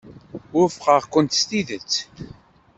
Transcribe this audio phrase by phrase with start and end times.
[0.55, 1.93] Wufqeɣ-kent s tidet.